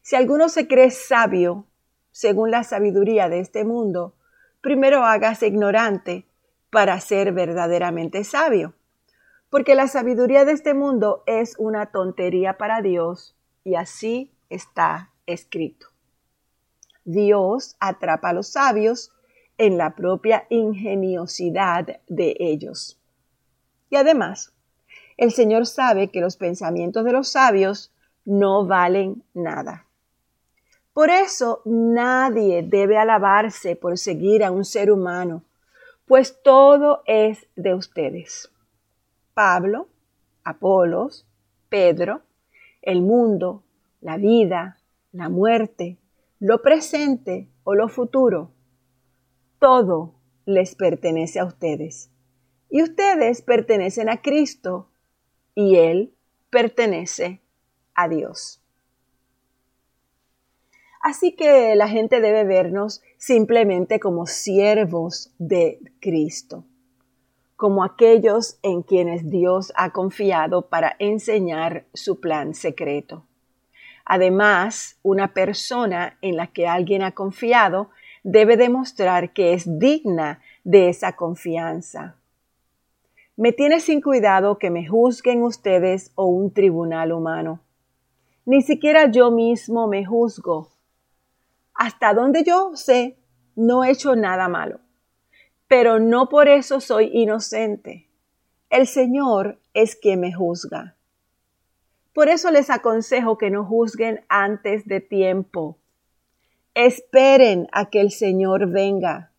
Si 0.01 0.17
alguno 0.17 0.49
se 0.49 0.67
cree 0.67 0.91
sabio, 0.91 1.67
según 2.11 2.51
la 2.51 2.65
sabiduría 2.65 3.29
de 3.29 3.41
este 3.41 3.65
mundo, 3.65 4.15
primero 4.63 5.05
hágase 5.05 5.47
ignorante 5.47 6.27
para 6.71 6.99
ser 7.01 7.33
verdaderamente 7.33 8.25
sabio. 8.25 8.75
Porque 9.51 9.75
la 9.75 9.87
sabiduría 9.87 10.47
de 10.47 10.53
este 10.53 10.73
mundo 10.73 11.23
es 11.27 11.57
una 11.59 11.87
tontería 11.93 12.57
para 12.57 12.81
Dios 12.81 13.37
y 13.65 13.75
así 13.75 14.33
está 14.49 15.13
escrito. 15.27 15.89
Dios 17.05 17.77
atrapa 17.81 18.31
a 18.31 18.33
los 18.33 18.49
sabios 18.49 19.13
en 19.59 19.77
la 19.77 19.95
propia 19.95 20.47
ingeniosidad 20.49 22.01
de 22.07 22.35
ellos. 22.39 22.99
Y 23.91 23.97
además, 23.97 24.55
el 25.19 25.33
Señor 25.33 25.67
sabe 25.67 26.09
que 26.09 26.21
los 26.21 26.37
pensamientos 26.37 27.05
de 27.05 27.13
los 27.13 27.29
sabios 27.29 27.93
no 28.25 28.67
valen 28.67 29.25
nada. 29.35 29.85
Por 30.95 31.11
eso 31.11 31.61
nadie 31.65 32.63
debe 32.63 32.99
alabarse 32.99 33.77
por 33.77 33.99
seguir 33.99 34.45
a 34.45 34.53
un 34.53 34.65
ser 34.65 34.91
humano, 34.91 35.43
pues 36.07 36.41
todo 36.43 37.03
es 37.05 37.47
de 37.57 37.75
ustedes. 37.75 38.51
Pablo, 39.35 39.89
Apolos, 40.45 41.27
Pedro, 41.69 42.23
el 42.81 43.03
mundo, 43.03 43.65
la 44.01 44.17
vida, 44.17 44.79
la 45.13 45.29
muerte, 45.29 45.99
lo 46.39 46.63
presente 46.63 47.49
o 47.65 47.75
lo 47.75 47.89
futuro, 47.89 48.53
todo 49.59 50.15
les 50.47 50.77
pertenece 50.77 51.41
a 51.41 51.45
ustedes. 51.45 52.11
Y 52.71 52.83
ustedes 52.83 53.43
pertenecen 53.43 54.09
a 54.09 54.23
Cristo 54.23 54.89
y 55.59 55.75
Él 55.75 56.15
pertenece 56.51 57.41
a 57.93 58.09
Dios. 58.09 58.61
Así 61.01 61.35
que 61.35 61.75
la 61.75 61.89
gente 61.89 62.21
debe 62.21 62.45
vernos 62.45 63.03
simplemente 63.17 63.99
como 63.99 64.27
siervos 64.27 65.33
de 65.39 65.81
Cristo, 65.99 66.65
como 67.57 67.83
aquellos 67.83 68.61
en 68.63 68.83
quienes 68.83 69.31
Dios 69.31 69.73
ha 69.75 69.91
confiado 69.91 70.69
para 70.69 70.95
enseñar 71.01 71.87
su 71.93 72.21
plan 72.21 72.55
secreto. 72.55 73.27
Además, 74.05 75.01
una 75.03 75.35
persona 75.35 76.19
en 76.23 76.37
la 76.37 76.47
que 76.47 76.69
alguien 76.69 77.03
ha 77.03 77.17
confiado 77.17 77.91
debe 78.23 78.57
demostrar 78.57 79.33
que 79.33 79.55
es 79.55 79.81
digna 79.81 80.41
de 80.63 80.89
esa 80.89 81.17
confianza 81.17 82.15
me 83.39 83.53
tiene 83.53 83.79
sin 83.79 84.01
cuidado 84.01 84.59
que 84.59 84.69
me 84.69 84.89
juzguen 84.89 85.45
ustedes 85.45 86.11
o 86.17 86.27
un 86.27 86.53
tribunal 86.53 87.13
humano. 87.13 87.61
Ni 88.45 88.63
siquiera 88.63 89.13
yo 89.13 89.31
mismo 89.31 89.87
me 89.87 90.05
juzgo. 90.05 90.73
Hasta 91.73 92.15
donde 92.15 92.43
yo 92.43 92.75
sé, 92.75 93.17
no 93.55 93.85
he 93.85 93.93
hecho 93.93 94.17
nada 94.17 94.49
malo. 94.49 94.81
Pero 95.69 96.01
no 96.01 96.29
por 96.29 96.49
eso 96.49 96.81
soy 96.81 97.11
inocente. 97.13 98.09
El 98.71 98.89
Señor 98.89 99.61
es 99.73 99.95
quien 99.95 100.19
me 100.19 100.33
juzga. 100.33 100.97
Por 102.13 102.29
eso 102.29 102.51
les 102.51 102.71
aconsejo 102.71 103.39
que 103.39 103.51
no 103.51 103.65
juzguen 103.65 104.25
antes 104.29 104.85
de 104.85 105.01
tiempo. 105.01 105.79
Esperen 106.75 107.69
a 107.71 107.89
que 107.89 108.01
el 108.01 108.11
Señor 108.11 108.69
venga. 108.69 109.31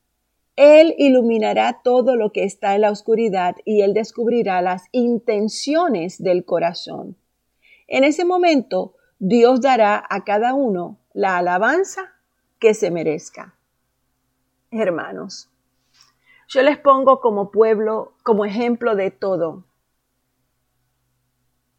Él 0.61 0.93
iluminará 0.97 1.79
todo 1.83 2.17
lo 2.17 2.33
que 2.33 2.43
está 2.43 2.75
en 2.75 2.81
la 2.81 2.91
oscuridad 2.91 3.55
y 3.63 3.81
Él 3.81 3.93
descubrirá 3.93 4.61
las 4.61 4.89
intenciones 4.91 6.21
del 6.21 6.43
corazón. 6.43 7.15
En 7.87 8.03
ese 8.03 8.25
momento, 8.25 8.93
Dios 9.19 9.61
dará 9.61 10.03
a 10.09 10.25
cada 10.25 10.53
uno 10.53 10.99
la 11.13 11.37
alabanza 11.37 12.11
que 12.59 12.73
se 12.73 12.91
merezca. 12.91 13.55
Hermanos, 14.69 15.49
yo 16.49 16.61
les 16.61 16.77
pongo 16.77 17.21
como 17.21 17.51
pueblo, 17.51 18.11
como 18.23 18.43
ejemplo 18.43 18.97
de 18.97 19.11
todo. 19.11 19.63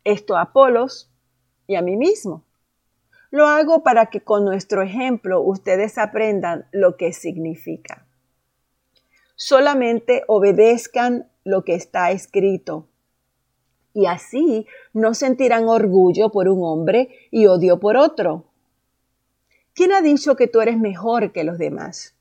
Esto 0.04 0.38
a 0.38 0.40
Apolos 0.40 1.12
y 1.66 1.74
a 1.74 1.82
mí 1.82 1.98
mismo. 1.98 2.46
Lo 3.30 3.46
hago 3.46 3.82
para 3.82 4.06
que 4.06 4.22
con 4.22 4.46
nuestro 4.46 4.80
ejemplo 4.80 5.42
ustedes 5.42 5.98
aprendan 5.98 6.66
lo 6.72 6.96
que 6.96 7.12
significa 7.12 8.06
solamente 9.40 10.22
obedezcan 10.26 11.30
lo 11.44 11.64
que 11.64 11.74
está 11.74 12.10
escrito. 12.10 12.86
Y 13.94 14.04
así 14.04 14.66
no 14.92 15.14
sentirán 15.14 15.66
orgullo 15.66 16.30
por 16.30 16.46
un 16.46 16.62
hombre 16.62 17.08
y 17.30 17.46
odio 17.46 17.80
por 17.80 17.96
otro. 17.96 18.44
¿Quién 19.72 19.92
ha 19.92 20.02
dicho 20.02 20.36
que 20.36 20.46
tú 20.46 20.60
eres 20.60 20.78
mejor 20.78 21.32
que 21.32 21.44
los 21.44 21.56
demás? 21.56 22.14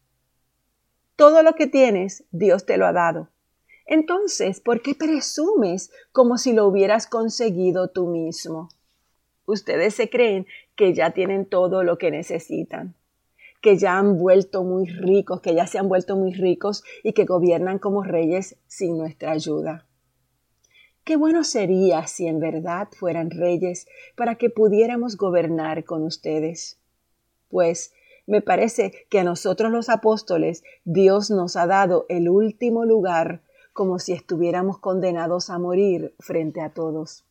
Todo 1.17 1.43
lo 1.43 1.55
que 1.55 1.67
tienes, 1.67 2.23
Dios 2.31 2.65
te 2.65 2.77
lo 2.77 2.87
ha 2.87 2.93
dado. 2.93 3.27
Entonces, 3.85 4.61
¿por 4.61 4.81
qué 4.81 4.95
presumes 4.95 5.91
como 6.13 6.37
si 6.37 6.53
lo 6.53 6.65
hubieras 6.67 7.05
conseguido 7.05 7.89
tú 7.89 8.07
mismo? 8.07 8.69
Ustedes 9.45 9.93
se 9.93 10.09
creen 10.09 10.47
que 10.77 10.93
ya 10.93 11.11
tienen 11.11 11.45
todo 11.45 11.83
lo 11.83 11.97
que 11.97 12.11
necesitan 12.11 12.95
que 13.61 13.77
ya 13.77 13.97
han 13.97 14.17
vuelto 14.17 14.63
muy 14.63 14.87
ricos, 14.87 15.41
que 15.41 15.53
ya 15.53 15.67
se 15.67 15.79
han 15.79 15.89
vuelto 15.89 16.15
muy 16.15 16.33
ricos 16.33 16.83
y 17.03 17.13
que 17.13 17.25
gobiernan 17.25 17.79
como 17.79 18.03
reyes 18.03 18.57
sin 18.67 18.97
nuestra 18.97 19.31
ayuda. 19.31 19.85
Qué 21.03 21.17
bueno 21.17 21.43
sería 21.43 22.07
si 22.07 22.27
en 22.27 22.39
verdad 22.39 22.87
fueran 22.91 23.31
reyes 23.31 23.87
para 24.15 24.35
que 24.35 24.49
pudiéramos 24.49 25.17
gobernar 25.17 25.83
con 25.83 26.03
ustedes. 26.03 26.79
Pues 27.49 27.93
me 28.27 28.41
parece 28.41 28.93
que 29.09 29.19
a 29.19 29.23
nosotros 29.23 29.71
los 29.71 29.89
apóstoles 29.89 30.63
Dios 30.85 31.31
nos 31.31 31.55
ha 31.55 31.65
dado 31.65 32.05
el 32.09 32.29
último 32.29 32.85
lugar 32.85 33.41
como 33.73 33.97
si 33.97 34.13
estuviéramos 34.13 34.77
condenados 34.79 35.49
a 35.49 35.57
morir 35.57 36.13
frente 36.19 36.61
a 36.61 36.73
todos. 36.73 37.25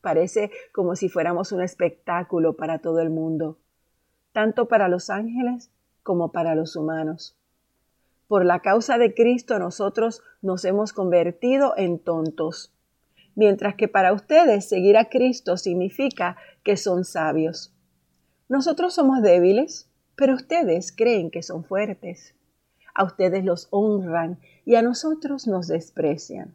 Parece 0.00 0.50
como 0.72 0.96
si 0.96 1.08
fuéramos 1.08 1.52
un 1.52 1.62
espectáculo 1.62 2.56
para 2.56 2.78
todo 2.78 3.00
el 3.00 3.10
mundo 3.10 3.58
tanto 4.32 4.66
para 4.66 4.88
los 4.88 5.10
ángeles 5.10 5.70
como 6.02 6.32
para 6.32 6.54
los 6.54 6.76
humanos. 6.76 7.36
Por 8.26 8.44
la 8.44 8.60
causa 8.60 8.98
de 8.98 9.14
Cristo 9.14 9.58
nosotros 9.58 10.22
nos 10.40 10.64
hemos 10.64 10.92
convertido 10.92 11.74
en 11.76 11.98
tontos, 11.98 12.72
mientras 13.34 13.74
que 13.74 13.88
para 13.88 14.12
ustedes 14.12 14.68
seguir 14.68 14.96
a 14.96 15.10
Cristo 15.10 15.56
significa 15.56 16.36
que 16.62 16.76
son 16.76 17.04
sabios. 17.04 17.74
Nosotros 18.48 18.94
somos 18.94 19.22
débiles, 19.22 19.88
pero 20.16 20.34
ustedes 20.34 20.92
creen 20.92 21.30
que 21.30 21.42
son 21.42 21.64
fuertes. 21.64 22.34
A 22.94 23.04
ustedes 23.04 23.44
los 23.44 23.68
honran 23.70 24.38
y 24.64 24.74
a 24.74 24.82
nosotros 24.82 25.46
nos 25.46 25.68
desprecian. 25.68 26.54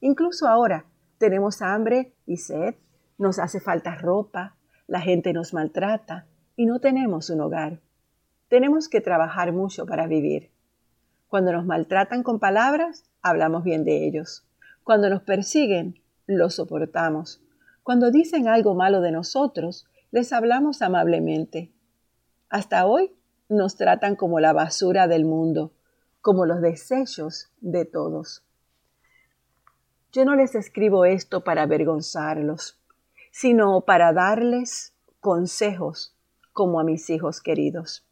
Incluso 0.00 0.46
ahora 0.46 0.84
tenemos 1.18 1.62
hambre 1.62 2.12
y 2.26 2.36
sed, 2.36 2.74
nos 3.16 3.38
hace 3.38 3.60
falta 3.60 3.96
ropa, 3.96 4.54
la 4.86 5.00
gente 5.00 5.32
nos 5.32 5.52
maltrata 5.52 6.26
y 6.58 6.66
no 6.66 6.80
tenemos 6.80 7.30
un 7.30 7.40
hogar. 7.40 7.78
Tenemos 8.48 8.88
que 8.88 9.00
trabajar 9.00 9.52
mucho 9.52 9.86
para 9.86 10.08
vivir. 10.08 10.50
Cuando 11.28 11.52
nos 11.52 11.64
maltratan 11.64 12.24
con 12.24 12.40
palabras, 12.40 13.04
hablamos 13.22 13.62
bien 13.62 13.84
de 13.84 14.04
ellos. 14.04 14.44
Cuando 14.82 15.08
nos 15.08 15.22
persiguen, 15.22 16.00
los 16.26 16.56
soportamos. 16.56 17.40
Cuando 17.84 18.10
dicen 18.10 18.48
algo 18.48 18.74
malo 18.74 19.00
de 19.02 19.12
nosotros, 19.12 19.86
les 20.10 20.32
hablamos 20.32 20.82
amablemente. 20.82 21.70
Hasta 22.48 22.86
hoy 22.86 23.14
nos 23.48 23.76
tratan 23.76 24.16
como 24.16 24.40
la 24.40 24.52
basura 24.52 25.06
del 25.06 25.24
mundo, 25.24 25.70
como 26.20 26.44
los 26.44 26.60
desechos 26.60 27.52
de 27.60 27.84
todos. 27.84 28.42
Yo 30.10 30.24
no 30.24 30.34
les 30.34 30.56
escribo 30.56 31.04
esto 31.04 31.44
para 31.44 31.62
avergonzarlos, 31.62 32.80
sino 33.30 33.82
para 33.82 34.12
darles 34.12 34.92
consejos 35.20 36.17
como 36.58 36.80
a 36.80 36.82
mis 36.82 37.08
hijos 37.08 37.40
queridos. 37.40 38.04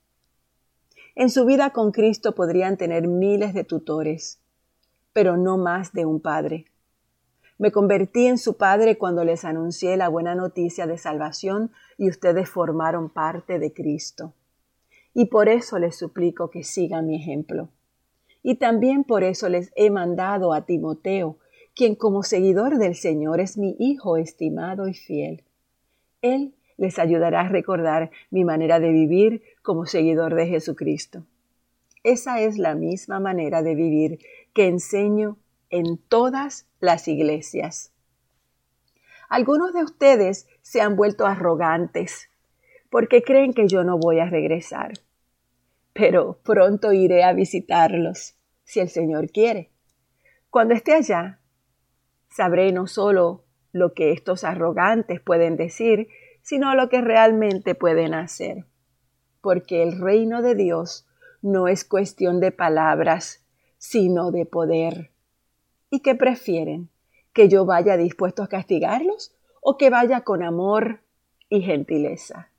En 1.16 1.30
su 1.30 1.44
vida 1.46 1.70
con 1.70 1.90
Cristo 1.90 2.36
podrían 2.36 2.76
tener 2.76 3.08
miles 3.08 3.54
de 3.54 3.64
tutores, 3.64 4.40
pero 5.12 5.36
no 5.36 5.58
más 5.58 5.92
de 5.92 6.06
un 6.06 6.20
padre. 6.20 6.66
Me 7.58 7.72
convertí 7.72 8.28
en 8.28 8.38
su 8.38 8.56
padre 8.56 8.98
cuando 8.98 9.24
les 9.24 9.44
anuncié 9.44 9.96
la 9.96 10.08
buena 10.08 10.36
noticia 10.36 10.86
de 10.86 10.96
salvación 10.96 11.72
y 11.98 12.08
ustedes 12.08 12.48
formaron 12.48 13.10
parte 13.10 13.58
de 13.58 13.72
Cristo. 13.72 14.32
Y 15.12 15.24
por 15.24 15.48
eso 15.48 15.80
les 15.80 15.96
suplico 15.96 16.48
que 16.48 16.62
sigan 16.62 17.08
mi 17.08 17.16
ejemplo. 17.16 17.70
Y 18.44 18.58
también 18.58 19.02
por 19.02 19.24
eso 19.24 19.48
les 19.48 19.72
he 19.74 19.90
mandado 19.90 20.52
a 20.52 20.66
Timoteo, 20.66 21.38
quien 21.74 21.96
como 21.96 22.22
seguidor 22.22 22.78
del 22.78 22.94
Señor 22.94 23.40
es 23.40 23.58
mi 23.58 23.74
hijo 23.80 24.16
estimado 24.16 24.86
y 24.86 24.94
fiel. 24.94 25.42
Él 26.22 26.54
les 26.76 26.98
ayudará 26.98 27.42
a 27.42 27.48
recordar 27.48 28.10
mi 28.30 28.44
manera 28.44 28.80
de 28.80 28.90
vivir 28.90 29.42
como 29.62 29.86
seguidor 29.86 30.34
de 30.34 30.46
Jesucristo. 30.46 31.24
Esa 32.02 32.40
es 32.40 32.58
la 32.58 32.74
misma 32.74 33.18
manera 33.18 33.62
de 33.62 33.74
vivir 33.74 34.18
que 34.52 34.68
enseño 34.68 35.38
en 35.70 35.98
todas 35.98 36.68
las 36.78 37.08
iglesias. 37.08 37.92
Algunos 39.28 39.72
de 39.72 39.82
ustedes 39.82 40.46
se 40.62 40.80
han 40.80 40.94
vuelto 40.94 41.26
arrogantes 41.26 42.28
porque 42.90 43.22
creen 43.22 43.52
que 43.52 43.66
yo 43.66 43.84
no 43.84 43.98
voy 43.98 44.20
a 44.20 44.26
regresar. 44.26 44.92
Pero 45.92 46.38
pronto 46.44 46.92
iré 46.92 47.24
a 47.24 47.32
visitarlos, 47.32 48.36
si 48.64 48.80
el 48.80 48.88
Señor 48.88 49.30
quiere. 49.30 49.70
Cuando 50.50 50.74
esté 50.74 50.94
allá, 50.94 51.40
sabré 52.28 52.70
no 52.72 52.86
solo 52.86 53.44
lo 53.72 53.92
que 53.94 54.12
estos 54.12 54.44
arrogantes 54.44 55.20
pueden 55.20 55.56
decir, 55.56 56.08
sino 56.46 56.76
lo 56.76 56.88
que 56.88 57.00
realmente 57.00 57.74
pueden 57.74 58.14
hacer. 58.14 58.66
Porque 59.40 59.82
el 59.82 60.00
reino 60.00 60.42
de 60.42 60.54
Dios 60.54 61.04
no 61.42 61.66
es 61.66 61.84
cuestión 61.84 62.38
de 62.38 62.52
palabras, 62.52 63.44
sino 63.78 64.30
de 64.30 64.46
poder. 64.46 65.10
¿Y 65.90 66.00
qué 66.00 66.14
prefieren? 66.14 66.88
¿Que 67.32 67.48
yo 67.48 67.66
vaya 67.66 67.96
dispuesto 67.96 68.44
a 68.44 68.48
castigarlos 68.48 69.34
o 69.60 69.76
que 69.76 69.90
vaya 69.90 70.20
con 70.20 70.44
amor 70.44 71.00
y 71.48 71.62
gentileza? 71.62 72.52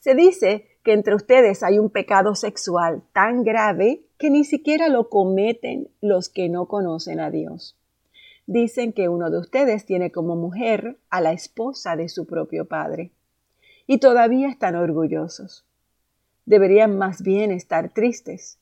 Se 0.00 0.16
dice 0.16 0.66
que 0.82 0.94
entre 0.94 1.14
ustedes 1.14 1.62
hay 1.62 1.78
un 1.78 1.90
pecado 1.90 2.34
sexual 2.34 3.04
tan 3.12 3.44
grave 3.44 4.02
que 4.18 4.30
ni 4.30 4.42
siquiera 4.42 4.88
lo 4.88 5.10
cometen 5.10 5.92
los 6.00 6.28
que 6.28 6.48
no 6.48 6.66
conocen 6.66 7.20
a 7.20 7.30
Dios 7.30 7.79
dicen 8.50 8.92
que 8.92 9.08
uno 9.08 9.30
de 9.30 9.38
ustedes 9.38 9.86
tiene 9.86 10.10
como 10.10 10.34
mujer 10.34 10.98
a 11.08 11.20
la 11.20 11.30
esposa 11.30 11.94
de 11.94 12.08
su 12.08 12.26
propio 12.26 12.64
padre. 12.64 13.12
Y 13.86 13.98
todavía 13.98 14.48
están 14.48 14.74
orgullosos. 14.74 15.64
Deberían 16.46 16.98
más 16.98 17.22
bien 17.22 17.52
estar 17.52 17.90
tristes. 17.90 18.58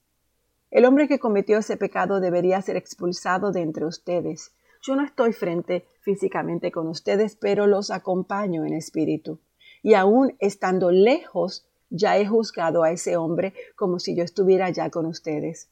El 0.71 0.85
hombre 0.85 1.09
que 1.09 1.19
cometió 1.19 1.57
ese 1.57 1.79
pecado 1.79 2.21
debería 2.21 2.61
ser 2.61 2.77
expulsado 2.77 3.51
de 3.51 3.63
entre 3.63 3.87
ustedes. 3.87 4.53
Yo 4.83 4.95
no 4.95 5.03
estoy 5.03 5.33
frente 5.33 5.87
físicamente 6.03 6.71
con 6.71 6.87
ustedes, 6.87 7.35
pero 7.37 7.67
los 7.67 7.91
acompaño 7.91 8.67
en 8.67 8.75
espíritu. 8.75 9.41
Y 9.83 9.95
aún 9.95 10.37
estando 10.39 10.91
lejos, 10.91 11.67
ya 11.89 12.19
he 12.19 12.27
juzgado 12.27 12.83
a 12.83 12.91
ese 12.91 13.17
hombre 13.17 13.55
como 13.75 13.99
si 13.99 14.15
yo 14.15 14.23
estuviera 14.23 14.69
ya 14.69 14.91
con 14.91 15.07
ustedes. 15.07 15.71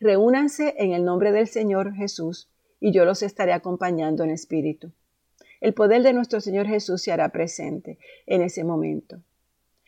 Reúnanse 0.00 0.74
en 0.76 0.92
el 0.92 1.02
nombre 1.06 1.32
del 1.32 1.48
Señor 1.48 1.94
Jesús 1.94 2.50
y 2.80 2.92
yo 2.92 3.04
los 3.04 3.22
estaré 3.22 3.52
acompañando 3.52 4.24
en 4.24 4.30
espíritu. 4.30 4.92
El 5.60 5.74
poder 5.74 6.02
de 6.02 6.12
nuestro 6.12 6.40
Señor 6.40 6.66
Jesús 6.66 7.02
se 7.02 7.12
hará 7.12 7.30
presente 7.30 7.98
en 8.26 8.42
ese 8.42 8.64
momento. 8.64 9.22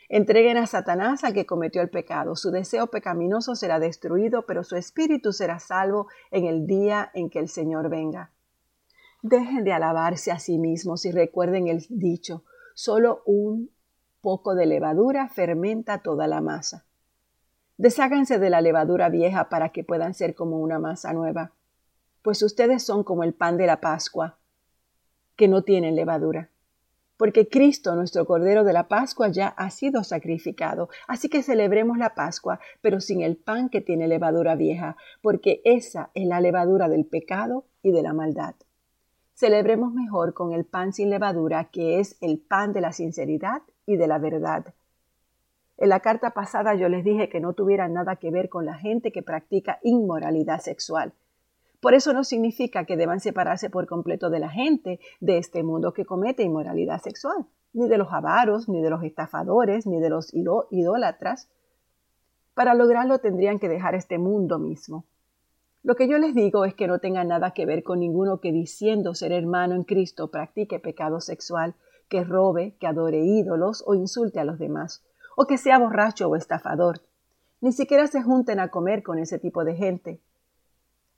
Entreguen 0.09 0.57
a 0.57 0.67
Satanás 0.67 1.23
al 1.23 1.35
que 1.35 1.45
cometió 1.45 1.83
el 1.83 1.91
pecado. 1.91 2.35
Su 2.35 2.51
deseo 2.51 2.87
pecaminoso 2.87 3.55
será 3.55 3.79
destruido, 3.79 4.47
pero 4.47 4.65
su 4.65 4.77
espíritu 4.77 5.33
será 5.33 5.59
salvo 5.59 6.09
en 6.31 6.47
el 6.47 6.67
día 6.67 7.11
en 7.13 7.29
que 7.29 7.39
el 7.39 7.49
Señor 7.49 7.91
venga. 7.91 8.31
Dejen 9.21 9.65
de 9.65 9.73
alabarse 9.73 10.33
a 10.33 10.39
sí 10.39 10.59
mismos 10.59 11.05
y 11.05 11.11
recuerden 11.11 11.69
el 11.69 11.85
dicho, 11.91 12.45
solo 12.75 13.23
un 13.27 13.71
poco 14.23 14.55
de 14.55 14.65
levadura 14.65 15.29
fermenta 15.29 16.03
toda 16.03 16.27
la 16.27 16.41
masa. 16.41 16.87
Desháganse 17.77 18.39
de 18.39 18.49
la 18.49 18.63
levadura 18.63 19.11
vieja 19.11 19.51
para 19.51 19.69
que 19.71 19.85
puedan 19.85 20.15
ser 20.15 20.35
como 20.35 20.59
una 20.59 20.79
masa 20.79 21.13
nueva 21.13 21.53
pues 22.29 22.43
ustedes 22.43 22.83
son 22.83 23.05
como 23.05 23.25
el 23.25 23.33
pan 23.33 23.57
de 23.57 23.65
la 23.65 23.81
Pascua, 23.81 24.37
que 25.35 25.49
no 25.49 25.63
tienen 25.63 25.97
levadura. 25.97 26.51
Porque 27.17 27.49
Cristo, 27.49 27.97
nuestro 27.97 28.27
Cordero 28.27 28.65
de 28.65 28.75
la 28.75 28.87
Pascua, 28.87 29.29
ya 29.29 29.49
ha 29.49 29.71
sido 29.71 30.05
sacrificado. 30.05 30.91
Así 31.07 31.31
que 31.31 31.43
celebremos 31.43 31.97
la 31.97 32.15
Pascua, 32.15 32.61
pero 32.83 33.01
sin 33.01 33.23
el 33.23 33.39
pan 33.39 33.71
que 33.71 33.81
tiene 33.81 34.09
levadura 34.09 34.57
vieja, 34.57 34.99
porque 35.23 35.63
esa 35.65 36.11
es 36.13 36.27
la 36.27 36.43
levadura 36.43 36.91
del 36.91 37.07
pecado 37.07 37.65
y 37.83 37.93
de 37.93 38.03
la 38.03 38.13
maldad. 38.13 38.57
Celebremos 39.33 39.95
mejor 39.95 40.35
con 40.35 40.53
el 40.53 40.67
pan 40.67 40.93
sin 40.93 41.09
levadura, 41.09 41.71
que 41.71 41.99
es 41.99 42.19
el 42.21 42.41
pan 42.41 42.75
de 42.75 42.83
la 42.83 42.93
sinceridad 42.93 43.63
y 43.87 43.97
de 43.97 44.07
la 44.07 44.19
verdad. 44.19 44.75
En 45.79 45.89
la 45.89 46.01
carta 46.01 46.35
pasada 46.35 46.75
yo 46.75 46.91
les 46.91 47.05
dije 47.05 47.31
que 47.31 47.41
no 47.41 47.55
tuviera 47.55 47.89
nada 47.89 48.17
que 48.17 48.31
ver 48.31 48.51
con 48.51 48.67
la 48.67 48.75
gente 48.75 49.13
que 49.13 49.23
practica 49.23 49.79
inmoralidad 49.83 50.61
sexual. 50.61 51.15
Por 51.81 51.95
eso 51.95 52.13
no 52.13 52.25
significa 52.25 52.85
que 52.85 52.97
deban 52.97 53.21
separarse 53.21 53.71
por 53.71 53.87
completo 53.87 54.31
de 54.31 54.41
la 54.41 54.49
gente 54.49 54.99
de 55.21 55.39
este 55.39 55.63
mundo 55.63 55.93
que 55.93 56.05
comete 56.05 56.43
inmoralidad 56.43 57.01
sexual, 57.01 57.47
ni 57.73 57.89
de 57.89 57.99
los 57.99 58.13
avaros, 58.13 58.69
ni 58.69 58.83
de 58.83 58.91
los 58.91 59.05
estafadores, 59.05 59.87
ni 59.87 60.01
de 60.01 60.11
los 60.11 60.35
idólatras. 60.35 61.49
Para 62.55 62.75
lograrlo 62.75 63.21
tendrían 63.21 63.61
que 63.61 63.69
dejar 63.69 63.95
este 63.95 64.19
mundo 64.19 64.59
mismo. 64.59 65.05
Lo 65.85 65.95
que 65.95 66.09
yo 66.09 66.19
les 66.19 66.35
digo 66.35 66.65
es 66.65 66.75
que 66.75 66.89
no 66.89 66.99
tengan 66.99 67.29
nada 67.29 67.53
que 67.53 67.65
ver 67.65 67.85
con 67.85 68.01
ninguno 68.01 68.41
que 68.41 68.51
diciendo 68.51 69.15
ser 69.15 69.31
hermano 69.31 69.77
en 69.77 69.85
Cristo 69.85 70.33
practique 70.33 70.81
pecado 70.81 71.21
sexual, 71.21 71.77
que 72.09 72.25
robe, 72.25 72.75
que 72.81 72.89
adore 72.89 73.21
ídolos 73.21 73.85
o 73.87 73.95
insulte 73.95 74.41
a 74.41 74.45
los 74.45 74.59
demás, 74.59 75.05
o 75.37 75.47
que 75.47 75.59
sea 75.59 75.79
borracho 75.79 76.29
o 76.29 76.35
estafador. 76.35 77.03
Ni 77.61 77.71
siquiera 77.71 78.09
se 78.09 78.23
junten 78.23 78.59
a 78.59 78.69
comer 78.69 79.05
con 79.05 79.21
ese 79.21 79.39
tipo 79.39 79.65
de 79.65 79.77
gente 79.77 80.21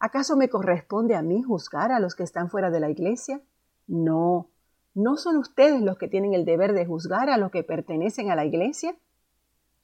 ¿Acaso 0.00 0.34
me 0.34 0.48
corresponde 0.48 1.14
a 1.14 1.20
mí 1.20 1.42
juzgar 1.42 1.92
a 1.92 2.00
los 2.00 2.14
que 2.14 2.22
están 2.22 2.48
fuera 2.48 2.70
de 2.70 2.80
la 2.80 2.88
iglesia? 2.88 3.42
No, 3.86 4.48
¿no 4.94 5.16
son 5.18 5.36
ustedes 5.36 5.82
los 5.82 5.98
que 5.98 6.08
tienen 6.08 6.32
el 6.32 6.46
deber 6.46 6.72
de 6.72 6.86
juzgar 6.86 7.28
a 7.28 7.36
los 7.36 7.50
que 7.50 7.62
pertenecen 7.62 8.30
a 8.30 8.34
la 8.34 8.46
iglesia? 8.46 8.96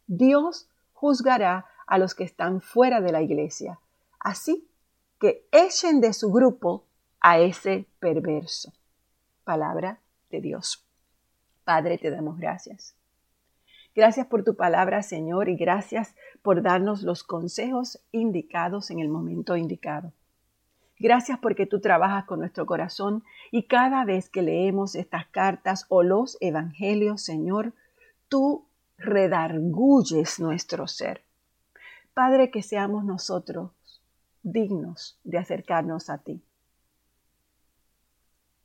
Dios 0.07 0.71
juzgará 0.95 1.67
a 1.87 1.99
los 1.99 2.15
que 2.15 2.25
están 2.25 2.63
fuera 2.63 3.03
de 3.03 3.13
la 3.13 3.21
iglesia. 3.21 3.79
Así 4.19 4.67
que 5.21 5.47
echen 5.53 6.01
de 6.01 6.15
su 6.15 6.33
grupo 6.33 6.85
a 7.21 7.39
ese 7.39 7.87
perverso. 8.01 8.73
Palabra 9.45 10.01
de 10.31 10.41
Dios. 10.41 10.87
Padre, 11.65 11.99
te 11.99 12.11
damos 12.11 12.39
gracias. 12.39 12.95
Gracias 13.95 14.27
por 14.27 14.45
tu 14.45 14.57
palabra, 14.57 15.03
Señor, 15.03 15.49
y 15.49 15.57
gracias 15.57 16.15
por 16.47 16.63
darnos 16.63 17.03
los 17.03 17.25
consejos 17.25 17.99
indicados 18.13 18.93
en 18.93 19.01
el 19.01 19.09
momento 19.09 19.57
indicado. 19.57 20.13
Gracias 20.97 21.41
porque 21.41 21.67
tú 21.67 21.81
trabajas 21.81 22.25
con 22.25 22.39
nuestro 22.39 22.67
corazón 22.67 23.25
y 23.51 23.65
cada 23.65 24.05
vez 24.05 24.31
que 24.31 24.43
leemos 24.43 24.95
estas 24.95 25.27
cartas 25.27 25.87
o 25.89 26.05
los 26.05 26.39
evangelios, 26.41 27.21
Señor, 27.21 27.73
tú 28.29 28.65
redarguyes 28.97 30.39
nuestro 30.39 30.87
ser. 30.87 31.25
Padre, 32.15 32.53
que 32.53 32.63
seamos 32.63 33.05
nosotros 33.05 33.73
dignos 34.45 35.19
de 35.25 35.39
acercarnos 35.39 36.11
a 36.11 36.19
ti. 36.19 36.45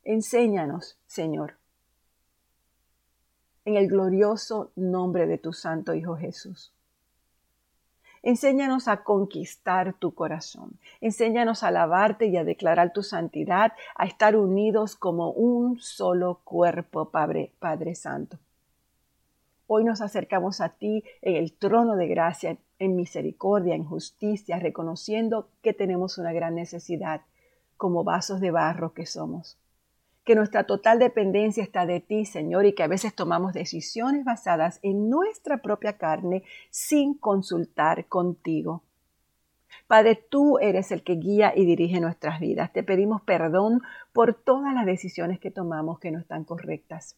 Enséñanos, 0.04 1.00
Señor, 1.08 1.56
en 3.64 3.74
el 3.74 3.88
glorioso 3.88 4.70
nombre 4.76 5.26
de 5.26 5.38
tu 5.38 5.52
Santo 5.52 5.94
Hijo 5.94 6.16
Jesús. 6.16 6.72
Enséñanos 8.22 8.86
a 8.86 9.02
conquistar 9.02 9.94
tu 9.94 10.14
corazón. 10.14 10.78
Enséñanos 11.00 11.62
a 11.62 11.68
alabarte 11.68 12.26
y 12.26 12.36
a 12.36 12.44
declarar 12.44 12.92
tu 12.92 13.02
santidad, 13.02 13.72
a 13.96 14.04
estar 14.06 14.36
unidos 14.36 14.94
como 14.94 15.30
un 15.30 15.80
solo 15.80 16.40
cuerpo, 16.44 17.06
Padre, 17.06 17.50
Padre 17.58 17.96
Santo. 17.96 18.38
Hoy 19.66 19.84
nos 19.84 20.00
acercamos 20.00 20.60
a 20.60 20.68
ti 20.68 21.02
en 21.20 21.36
el 21.36 21.52
trono 21.52 21.96
de 21.96 22.06
gracia, 22.06 22.56
en 22.78 22.94
misericordia, 22.94 23.74
en 23.74 23.84
justicia, 23.84 24.58
reconociendo 24.58 25.48
que 25.62 25.72
tenemos 25.72 26.18
una 26.18 26.32
gran 26.32 26.54
necesidad 26.54 27.22
como 27.76 28.04
vasos 28.04 28.40
de 28.40 28.50
barro 28.52 28.92
que 28.92 29.06
somos 29.06 29.56
que 30.24 30.34
nuestra 30.34 30.64
total 30.64 30.98
dependencia 30.98 31.62
está 31.62 31.86
de 31.86 32.00
ti, 32.00 32.24
Señor, 32.24 32.66
y 32.66 32.74
que 32.74 32.82
a 32.82 32.88
veces 32.88 33.14
tomamos 33.14 33.52
decisiones 33.52 34.24
basadas 34.24 34.78
en 34.82 35.10
nuestra 35.10 35.58
propia 35.58 35.98
carne 35.98 36.44
sin 36.70 37.14
consultar 37.14 38.06
contigo. 38.06 38.82
Padre, 39.86 40.14
tú 40.14 40.58
eres 40.58 40.92
el 40.92 41.02
que 41.02 41.14
guía 41.14 41.52
y 41.54 41.64
dirige 41.64 42.00
nuestras 42.00 42.40
vidas. 42.40 42.72
Te 42.72 42.82
pedimos 42.82 43.22
perdón 43.22 43.82
por 44.12 44.34
todas 44.34 44.74
las 44.74 44.86
decisiones 44.86 45.40
que 45.40 45.50
tomamos 45.50 45.98
que 45.98 46.10
no 46.10 46.18
están 46.18 46.44
correctas. 46.44 47.16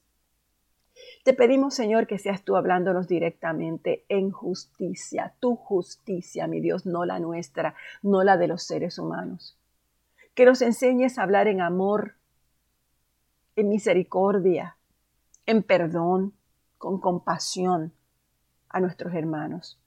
Te 1.24 1.34
pedimos, 1.34 1.74
Señor, 1.74 2.06
que 2.06 2.18
seas 2.18 2.42
tú 2.42 2.56
hablándonos 2.56 3.08
directamente 3.08 4.04
en 4.08 4.30
justicia, 4.30 5.34
tu 5.40 5.56
justicia, 5.56 6.46
mi 6.46 6.60
Dios, 6.60 6.86
no 6.86 7.04
la 7.04 7.18
nuestra, 7.18 7.74
no 8.02 8.22
la 8.22 8.36
de 8.36 8.48
los 8.48 8.62
seres 8.62 8.98
humanos. 8.98 9.58
Que 10.34 10.44
nos 10.44 10.62
enseñes 10.62 11.18
a 11.18 11.24
hablar 11.24 11.48
en 11.48 11.60
amor, 11.60 12.14
en 13.56 13.68
misericordia, 13.68 14.76
en 15.46 15.62
perdón, 15.62 16.34
con 16.78 17.00
compasión 17.00 17.92
a 18.68 18.80
nuestros 18.80 19.14
hermanos. 19.14 19.80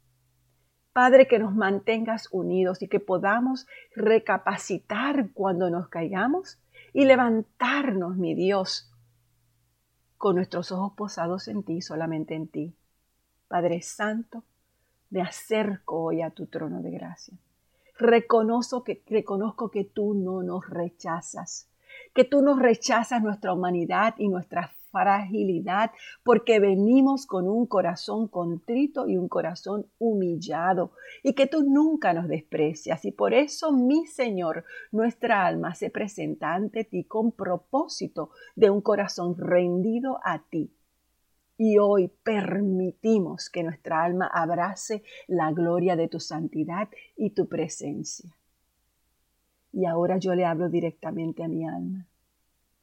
Padre, 0.94 1.28
que 1.28 1.38
nos 1.38 1.54
mantengas 1.54 2.28
unidos 2.32 2.82
y 2.82 2.88
que 2.88 3.00
podamos 3.00 3.68
recapacitar 3.96 5.30
cuando 5.32 5.70
nos 5.70 5.90
caigamos 5.90 6.60
y 6.94 7.06
levantarnos, 7.06 8.18
mi 8.18 8.34
Dios, 8.34 8.92
con 10.18 10.36
nuestros 10.36 10.72
ojos 10.72 10.94
posados 10.94 11.48
en 11.48 11.62
ti, 11.62 11.82
solamente 11.82 12.34
en 12.34 12.48
ti. 12.48 12.74
Padre 13.48 13.82
Santo, 13.84 14.44
me 15.10 15.22
acerco 15.22 16.04
hoy 16.04 16.22
a 16.22 16.32
tu 16.32 16.48
trono 16.48 16.82
de 16.82 16.92
gracia. 16.92 17.38
Reconozco 17.98 18.84
que, 18.84 19.04
reconozco 19.08 19.70
que 19.70 19.84
tú 19.84 20.14
no 20.14 20.44
nos 20.44 20.68
rechazas, 20.70 21.70
que 22.18 22.24
tú 22.24 22.42
nos 22.42 22.58
rechazas 22.58 23.22
nuestra 23.22 23.54
humanidad 23.54 24.16
y 24.18 24.28
nuestra 24.28 24.72
fragilidad, 24.90 25.92
porque 26.24 26.60
venimos 26.60 27.28
con 27.28 27.48
un 27.48 27.68
corazón 27.68 28.28
contrito 28.28 29.08
y 29.08 29.18
un 29.18 29.28
corazón 29.28 29.86
humillado, 30.00 30.94
y 31.22 31.34
que 31.34 31.46
tú 31.46 31.62
nunca 31.62 32.14
nos 32.14 32.28
desprecias. 32.28 33.06
Y 33.06 33.12
por 33.12 33.36
eso, 33.36 33.72
mi 33.72 34.08
Señor, 34.08 34.66
nuestra 34.92 35.46
alma 35.46 35.76
se 35.76 35.92
presenta 35.92 36.56
ante 36.56 36.86
ti 36.86 37.04
con 37.04 37.34
propósito 37.34 38.32
de 38.56 38.72
un 38.72 38.82
corazón 38.82 39.38
rendido 39.38 40.20
a 40.24 40.40
ti. 40.40 40.74
Y 41.56 41.78
hoy 41.78 42.08
permitimos 42.24 43.52
que 43.52 43.62
nuestra 43.62 44.04
alma 44.04 44.26
abrace 44.26 45.04
la 45.28 45.52
gloria 45.52 45.96
de 45.96 46.08
tu 46.08 46.20
santidad 46.20 46.90
y 47.16 47.30
tu 47.36 47.48
presencia. 47.48 48.37
Y 49.72 49.86
ahora 49.86 50.18
yo 50.18 50.34
le 50.36 50.46
hablo 50.46 50.70
directamente 50.70 51.44
a 51.44 51.48
mi 51.48 51.68
alma, 51.68 52.08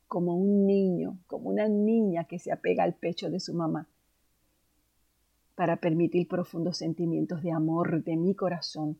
como 0.06 0.36
un 0.36 0.66
niño, 0.66 1.18
como 1.26 1.50
una 1.50 1.68
niña 1.68 2.24
que 2.24 2.38
se 2.38 2.52
apega 2.52 2.84
al 2.84 2.94
pecho 2.94 3.30
de 3.30 3.40
su 3.40 3.54
mamá, 3.54 3.88
para 5.54 5.76
permitir 5.76 6.28
profundos 6.28 6.78
sentimientos 6.78 7.42
de 7.42 7.52
amor 7.52 8.02
de 8.04 8.16
mi 8.16 8.34
corazón 8.34 8.98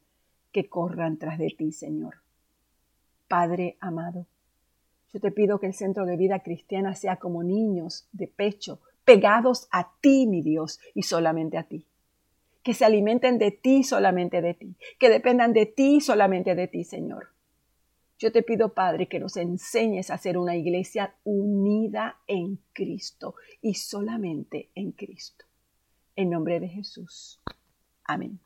que 0.53 0.69
corran 0.69 1.19
tras 1.19 1.39
de 1.39 1.55
ti, 1.57 1.73
Señor. 1.73 2.17
Padre 3.29 3.77
amado, 3.81 4.27
yo 5.13 5.21
te 5.21 5.31
pido 5.31 5.61
que 5.61 5.67
el 5.67 5.75
centro 5.75 6.07
de 6.07 6.17
vida 6.17 6.41
cristiana 6.41 6.95
sea 6.95 7.17
como 7.17 7.45
niños 7.45 8.09
de 8.13 8.27
pecho, 8.27 8.81
pegados 9.05 9.69
a 9.71 9.93
ti, 10.01 10.27
mi 10.27 10.43
Dios, 10.43 10.81
y 10.95 11.03
solamente 11.03 11.59
a 11.59 11.65
ti. 11.65 11.87
Que 12.63 12.75
se 12.75 12.85
alimenten 12.85 13.39
de 13.39 13.51
ti, 13.51 13.85
solamente 13.85 14.41
de 14.43 14.55
ti. 14.55 14.77
Que 14.99 15.11
dependan 15.11 15.53
de 15.53 15.67
ti, 15.67 16.01
solamente 16.01 16.55
de 16.55 16.67
ti, 16.67 16.83
Señor. 16.83 17.34
Yo 18.19 18.31
te 18.31 18.43
pido, 18.43 18.75
Padre, 18.75 19.09
que 19.09 19.19
nos 19.19 19.37
enseñes 19.37 20.11
a 20.11 20.19
ser 20.19 20.39
una 20.39 20.57
iglesia 20.57 21.17
unida 21.25 22.21
en 22.27 22.61
Cristo 22.73 23.35
y 23.61 23.75
solamente 23.75 24.71
en 24.75 24.93
Cristo. 24.93 25.45
En 26.17 26.31
nombre 26.31 26.61
de 26.61 26.69
Jesús. 26.69 27.41
Amén. 28.05 28.44